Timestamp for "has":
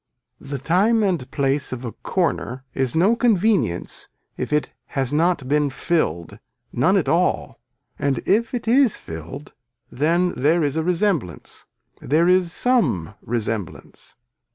4.97-5.13